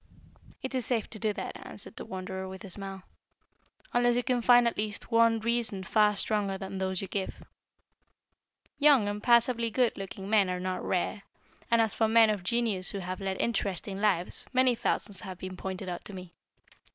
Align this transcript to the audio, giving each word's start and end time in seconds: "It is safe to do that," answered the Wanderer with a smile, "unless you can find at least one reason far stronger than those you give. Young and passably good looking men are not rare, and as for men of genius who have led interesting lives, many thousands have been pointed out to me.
"It 0.63 0.73
is 0.73 0.83
safe 0.87 1.07
to 1.11 1.19
do 1.19 1.31
that," 1.33 1.55
answered 1.63 1.95
the 1.95 2.05
Wanderer 2.05 2.47
with 2.47 2.63
a 2.63 2.71
smile, 2.71 3.03
"unless 3.93 4.15
you 4.15 4.23
can 4.23 4.41
find 4.41 4.67
at 4.67 4.75
least 4.75 5.11
one 5.11 5.39
reason 5.39 5.83
far 5.83 6.15
stronger 6.15 6.57
than 6.57 6.79
those 6.79 7.03
you 7.03 7.07
give. 7.07 7.43
Young 8.79 9.07
and 9.07 9.21
passably 9.21 9.69
good 9.69 9.95
looking 9.95 10.27
men 10.27 10.49
are 10.49 10.59
not 10.59 10.83
rare, 10.83 11.21
and 11.69 11.83
as 11.83 11.93
for 11.93 12.07
men 12.07 12.31
of 12.31 12.41
genius 12.41 12.89
who 12.89 12.97
have 12.97 13.21
led 13.21 13.39
interesting 13.39 14.01
lives, 14.01 14.43
many 14.51 14.73
thousands 14.73 15.19
have 15.21 15.37
been 15.37 15.55
pointed 15.55 15.87
out 15.87 16.03
to 16.05 16.13
me. 16.13 16.33